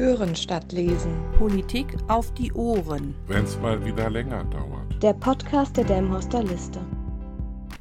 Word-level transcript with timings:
Hören 0.00 0.34
statt 0.34 0.72
lesen. 0.72 1.12
Politik 1.36 1.94
auf 2.08 2.32
die 2.32 2.50
Ohren. 2.54 3.14
Wenn 3.26 3.44
es 3.44 3.60
mal 3.60 3.84
wieder 3.84 4.08
länger 4.08 4.44
dauert. 4.44 5.02
Der 5.02 5.12
Podcast 5.12 5.76
der 5.76 5.84
Delmhorster 5.84 6.42
Liste. 6.42 6.80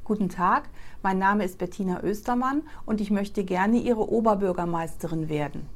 Guten 0.03 0.27
Tag, 0.27 0.67
mein 1.01 1.17
Name 1.17 1.45
ist 1.45 1.59
Bettina 1.59 2.03
Östermann 2.03 2.63
und 2.85 2.99
ich 2.99 3.09
möchte 3.09 3.45
gerne 3.45 3.77
Ihre 3.77 4.11
Oberbürgermeisterin 4.11 5.29
werden. 5.29 5.69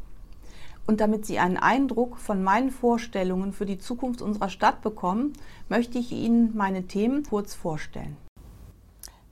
Und 0.86 1.00
damit 1.00 1.26
Sie 1.26 1.40
einen 1.40 1.56
Eindruck 1.56 2.18
von 2.18 2.44
meinen 2.44 2.72
Vorstellungen 2.72 3.54
für 3.54 3.66
die 3.66 3.78
Zukunft 3.78 4.22
unserer 4.22 4.50
Stadt 4.50 4.82
bekommen, 4.82 5.32
möchte 5.70 5.98
ich 5.98 6.12
Ihnen 6.12 6.58
meine 6.58 6.88
Themen 6.88 7.24
kurz 7.24 7.54
vorstellen. 7.54 8.18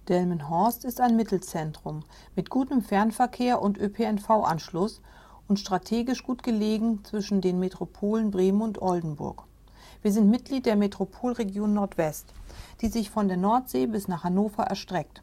Delmenhorst 0.08 0.86
ist 0.86 1.02
ein 1.02 1.18
Mittelzentrum 1.18 2.06
mit 2.38 2.50
gutem 2.50 2.82
Fernverkehr 2.82 3.62
und 3.62 3.78
ÖPNV-Anschluss 3.78 5.02
und 5.52 5.60
strategisch 5.60 6.24
gut 6.24 6.44
gelegen 6.44 7.04
zwischen 7.04 7.42
den 7.42 7.60
Metropolen 7.60 8.32
Bremen 8.32 8.62
und 8.62 8.82
Oldenburg. 8.82 9.44
Wir 10.02 10.14
sind 10.14 10.30
Mitglied 10.30 10.66
der 10.66 10.78
Metropolregion 10.78 11.74
Nordwest, 11.74 12.34
die 12.80 12.88
sich 12.88 13.10
von 13.10 13.28
der 13.28 13.36
Nordsee 13.36 13.86
bis 13.86 14.08
nach 14.08 14.24
Hannover 14.24 14.64
erstreckt. 14.64 15.22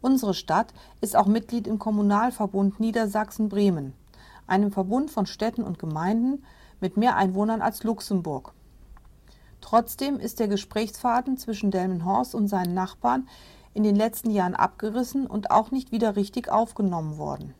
Unsere 0.00 0.34
Stadt 0.34 0.74
ist 1.00 1.14
auch 1.14 1.26
Mitglied 1.26 1.68
im 1.68 1.78
Kommunalverbund 1.78 2.80
Niedersachsen-Bremen, 2.80 3.92
einem 4.48 4.72
Verbund 4.72 5.12
von 5.12 5.26
Städten 5.26 5.62
und 5.62 5.78
Gemeinden 5.78 6.42
mit 6.80 6.96
mehr 6.96 7.14
Einwohnern 7.14 7.62
als 7.62 7.84
Luxemburg. 7.84 8.52
Trotzdem 9.60 10.18
ist 10.18 10.40
der 10.40 10.48
Gesprächsfaden 10.48 11.36
zwischen 11.36 11.70
Delmenhorst 11.70 12.34
und 12.34 12.48
seinen 12.48 12.74
Nachbarn 12.74 13.28
in 13.74 13.84
den 13.84 13.94
letzten 13.94 14.30
Jahren 14.30 14.56
abgerissen 14.56 15.28
und 15.28 15.52
auch 15.52 15.70
nicht 15.70 15.92
wieder 15.92 16.16
richtig 16.16 16.50
aufgenommen 16.50 17.16
worden. 17.16 17.54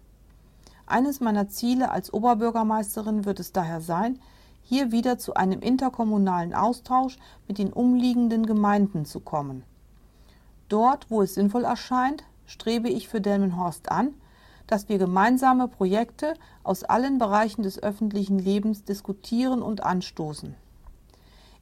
Eines 0.91 1.21
meiner 1.21 1.49
Ziele 1.49 1.93
als 1.93 2.13
Oberbürgermeisterin 2.13 3.25
wird 3.25 3.39
es 3.39 3.53
daher 3.53 3.81
sein, 3.81 4.19
hier 4.61 4.91
wieder 4.91 5.19
zu 5.19 5.35
einem 5.35 5.61
interkommunalen 5.61 6.53
Austausch 6.53 7.17
mit 7.47 7.59
den 7.59 7.73
umliegenden 7.73 8.45
Gemeinden 8.45 9.05
zu 9.05 9.21
kommen. 9.21 9.63
Dort, 10.69 11.09
wo 11.09 11.23
es 11.23 11.35
sinnvoll 11.35 11.63
erscheint, 11.63 12.25
strebe 12.45 12.89
ich 12.89 13.09
für 13.09 13.21
Delmenhorst 13.21 13.89
an, 13.89 14.15
dass 14.67 14.89
wir 14.89 14.99
gemeinsame 14.99 15.69
Projekte 15.69 16.35
aus 16.65 16.83
allen 16.83 17.19
Bereichen 17.19 17.63
des 17.63 17.81
öffentlichen 17.81 18.41
Lebens 18.41 18.83
diskutieren 18.83 19.63
und 19.63 19.85
anstoßen. 19.85 20.57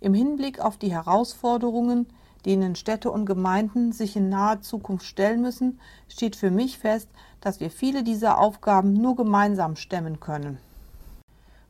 Im 0.01 0.15
Hinblick 0.15 0.61
auf 0.61 0.79
die 0.79 0.91
Herausforderungen, 0.91 2.07
denen 2.47 2.77
Städte 2.77 3.11
und 3.11 3.27
Gemeinden 3.27 3.93
sich 3.93 4.17
in 4.17 4.31
naher 4.31 4.63
Zukunft 4.63 5.05
stellen 5.05 5.43
müssen, 5.43 5.81
steht 6.09 6.35
für 6.35 6.51
mich 6.51 6.79
fest, 6.79 7.11
dass 7.41 7.61
wir 7.61 7.71
viele 7.71 8.03
dieser 8.03 8.39
Aufgaben 8.39 8.93
nur 8.93 9.17
gemeinsam 9.17 9.77
stemmen 9.77 10.21
können. 10.21 10.59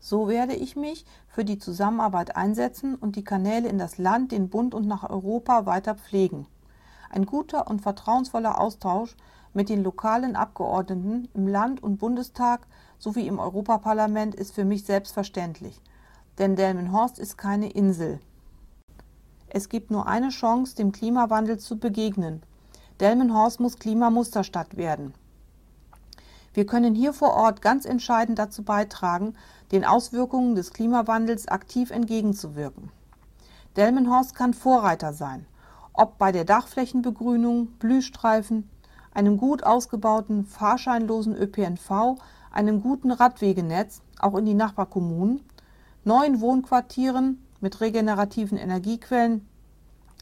So 0.00 0.28
werde 0.28 0.54
ich 0.54 0.76
mich 0.76 1.04
für 1.28 1.44
die 1.44 1.58
Zusammenarbeit 1.58 2.36
einsetzen 2.36 2.94
und 2.94 3.16
die 3.16 3.24
Kanäle 3.24 3.68
in 3.68 3.78
das 3.78 3.98
Land, 3.98 4.32
den 4.32 4.48
Bund 4.48 4.74
und 4.74 4.86
nach 4.86 5.08
Europa 5.08 5.66
weiter 5.66 5.94
pflegen. 5.94 6.46
Ein 7.10 7.26
guter 7.26 7.68
und 7.68 7.82
vertrauensvoller 7.82 8.60
Austausch 8.60 9.16
mit 9.54 9.68
den 9.68 9.82
lokalen 9.82 10.36
Abgeordneten 10.36 11.28
im 11.34 11.48
Land 11.48 11.82
und 11.82 11.98
Bundestag 11.98 12.66
sowie 12.98 13.26
im 13.26 13.38
Europaparlament 13.38 14.34
ist 14.34 14.54
für 14.54 14.64
mich 14.64 14.84
selbstverständlich. 14.84 15.80
Denn 16.38 16.54
Delmenhorst 16.54 17.18
ist 17.18 17.36
keine 17.36 17.70
Insel. 17.70 18.20
Es 19.48 19.68
gibt 19.68 19.90
nur 19.90 20.06
eine 20.06 20.28
Chance, 20.28 20.76
dem 20.76 20.92
Klimawandel 20.92 21.58
zu 21.58 21.78
begegnen. 21.78 22.42
Delmenhorst 23.00 23.60
muss 23.60 23.78
Klimamusterstadt 23.78 24.76
werden. 24.76 25.14
Wir 26.54 26.66
können 26.66 26.94
hier 26.94 27.12
vor 27.12 27.34
Ort 27.34 27.62
ganz 27.62 27.84
entscheidend 27.84 28.38
dazu 28.38 28.62
beitragen, 28.62 29.34
den 29.72 29.84
Auswirkungen 29.84 30.54
des 30.54 30.72
Klimawandels 30.72 31.48
aktiv 31.48 31.90
entgegenzuwirken. 31.90 32.90
Delmenhorst 33.76 34.34
kann 34.34 34.54
Vorreiter 34.54 35.12
sein, 35.12 35.46
ob 35.92 36.18
bei 36.18 36.32
der 36.32 36.44
Dachflächenbegrünung, 36.44 37.66
Blühstreifen, 37.78 38.68
einem 39.12 39.36
gut 39.36 39.64
ausgebauten, 39.64 40.46
fahrscheinlosen 40.46 41.36
ÖPNV, 41.36 42.18
einem 42.50 42.80
guten 42.80 43.10
Radwegenetz, 43.10 44.00
auch 44.18 44.36
in 44.36 44.46
die 44.46 44.54
Nachbarkommunen, 44.54 45.44
neuen 46.04 46.40
Wohnquartieren, 46.40 47.44
mit 47.60 47.80
regenerativen 47.80 48.56
Energiequellen. 48.56 49.46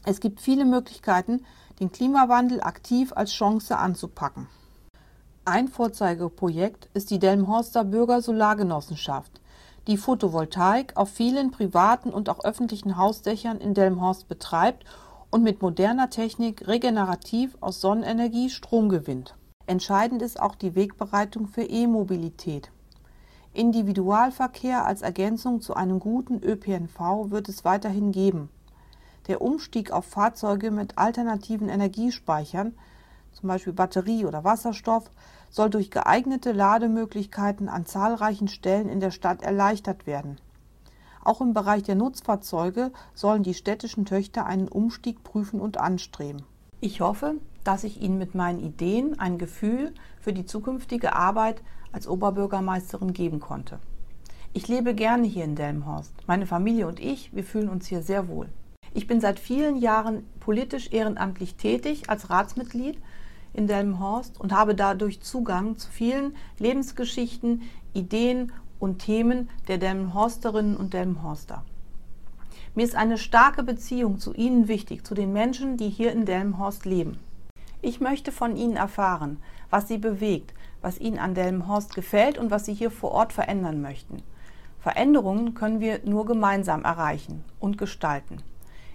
Es 0.05 0.19
gibt 0.19 0.41
viele 0.41 0.65
Möglichkeiten, 0.65 1.45
den 1.79 1.91
Klimawandel 1.91 2.61
aktiv 2.61 3.13
als 3.15 3.31
Chance 3.31 3.77
anzupacken. 3.77 4.47
Ein 5.49 5.69
Vorzeigeprojekt 5.69 6.89
ist 6.93 7.09
die 7.09 7.19
Delmhorster 7.19 7.85
Bürger 7.85 8.21
Solargenossenschaft, 8.21 9.39
die 9.87 9.95
Photovoltaik 9.95 10.97
auf 10.97 11.07
vielen 11.09 11.51
privaten 11.51 12.09
und 12.09 12.27
auch 12.27 12.43
öffentlichen 12.43 12.97
Hausdächern 12.97 13.61
in 13.61 13.73
Delmhorst 13.73 14.27
betreibt 14.27 14.83
und 15.31 15.43
mit 15.43 15.61
moderner 15.61 16.09
Technik 16.09 16.67
regenerativ 16.67 17.55
aus 17.61 17.79
Sonnenenergie 17.79 18.49
Strom 18.49 18.89
gewinnt. 18.89 19.35
Entscheidend 19.67 20.21
ist 20.21 20.37
auch 20.37 20.53
die 20.53 20.75
Wegbereitung 20.75 21.47
für 21.47 21.63
E-Mobilität. 21.63 22.69
Individualverkehr 23.53 24.85
als 24.85 25.01
Ergänzung 25.01 25.61
zu 25.61 25.75
einem 25.75 26.01
guten 26.01 26.43
ÖPNV 26.43 27.31
wird 27.31 27.47
es 27.47 27.63
weiterhin 27.63 28.11
geben. 28.11 28.49
Der 29.29 29.41
Umstieg 29.41 29.91
auf 29.91 30.03
Fahrzeuge 30.03 30.71
mit 30.71 30.97
alternativen 30.97 31.69
Energiespeichern, 31.69 32.73
zum 33.39 33.49
Beispiel 33.49 33.73
Batterie 33.73 34.25
oder 34.25 34.43
Wasserstoff, 34.43 35.11
soll 35.49 35.69
durch 35.69 35.91
geeignete 35.91 36.51
Lademöglichkeiten 36.51 37.69
an 37.69 37.85
zahlreichen 37.85 38.47
Stellen 38.47 38.89
in 38.89 38.99
der 38.99 39.11
Stadt 39.11 39.43
erleichtert 39.43 40.07
werden. 40.07 40.39
Auch 41.23 41.41
im 41.41 41.53
Bereich 41.53 41.83
der 41.83 41.95
Nutzfahrzeuge 41.95 42.91
sollen 43.13 43.43
die 43.43 43.53
städtischen 43.53 44.05
Töchter 44.05 44.45
einen 44.45 44.67
Umstieg 44.67 45.23
prüfen 45.23 45.59
und 45.59 45.77
anstreben. 45.77 46.43
Ich 46.79 47.01
hoffe, 47.01 47.35
dass 47.63 47.83
ich 47.83 48.01
Ihnen 48.01 48.17
mit 48.17 48.33
meinen 48.33 48.59
Ideen 48.59 49.19
ein 49.19 49.37
Gefühl 49.37 49.93
für 50.19 50.33
die 50.33 50.45
zukünftige 50.45 51.15
Arbeit 51.15 51.61
als 51.91 52.07
Oberbürgermeisterin 52.07 53.13
geben 53.13 53.39
konnte. 53.39 53.79
Ich 54.53 54.67
lebe 54.67 54.95
gerne 54.95 55.27
hier 55.27 55.43
in 55.43 55.55
Delmenhorst. 55.55 56.13
Meine 56.25 56.47
Familie 56.47 56.87
und 56.87 56.99
ich, 56.99 57.35
wir 57.35 57.43
fühlen 57.43 57.69
uns 57.69 57.85
hier 57.85 58.01
sehr 58.01 58.27
wohl. 58.27 58.49
Ich 58.93 59.05
bin 59.05 59.21
seit 59.21 59.39
vielen 59.39 59.77
Jahren 59.77 60.25
politisch 60.39 60.91
ehrenamtlich 60.91 61.55
tätig 61.55 62.09
als 62.09 62.29
Ratsmitglied 62.29 62.97
in 63.53 63.67
Delmenhorst 63.67 64.39
und 64.39 64.53
habe 64.53 64.75
dadurch 64.75 65.21
Zugang 65.21 65.77
zu 65.77 65.89
vielen 65.91 66.35
Lebensgeschichten, 66.59 67.63
Ideen 67.93 68.51
und 68.79 68.99
Themen 68.99 69.49
der 69.67 69.77
Delmenhorsterinnen 69.77 70.77
und 70.77 70.93
Delmenhorster. 70.93 71.63
Mir 72.75 72.83
ist 72.83 72.95
eine 72.95 73.17
starke 73.17 73.63
Beziehung 73.63 74.19
zu 74.19 74.33
Ihnen 74.33 74.67
wichtig, 74.67 75.05
zu 75.05 75.15
den 75.15 75.33
Menschen, 75.33 75.77
die 75.77 75.89
hier 75.89 76.11
in 76.11 76.25
Delmenhorst 76.25 76.85
leben. 76.85 77.19
Ich 77.81 77.99
möchte 77.99 78.31
von 78.31 78.55
Ihnen 78.55 78.75
erfahren, 78.75 79.37
was 79.69 79.87
Sie 79.87 79.97
bewegt, 79.97 80.53
was 80.81 80.99
Ihnen 80.99 81.17
an 81.17 81.33
Delmenhorst 81.33 81.95
gefällt 81.95 82.37
und 82.37 82.51
was 82.51 82.65
Sie 82.65 82.73
hier 82.73 82.91
vor 82.91 83.11
Ort 83.11 83.33
verändern 83.33 83.81
möchten. 83.81 84.21
Veränderungen 84.79 85.53
können 85.53 85.79
wir 85.79 86.01
nur 86.05 86.25
gemeinsam 86.25 86.83
erreichen 86.83 87.43
und 87.59 87.77
gestalten. 87.77 88.37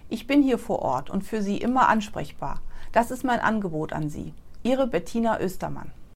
Ich 0.09 0.27
bin 0.27 0.41
hier 0.41 0.57
vor 0.57 0.79
Ort 0.79 1.09
und 1.09 1.23
für 1.23 1.41
Sie 1.41 1.57
immer 1.57 1.87
ansprechbar. 1.87 2.61
Das 2.91 3.11
ist 3.11 3.23
mein 3.23 3.39
Angebot 3.39 3.93
an 3.93 4.09
Sie. 4.09 4.33
Ihre 4.63 4.87
Bettina 4.87 5.39
Östermann. 5.39 5.91